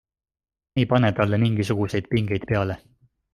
[0.73, 2.81] Me ei pane talle mingisuguseid pingeid peale.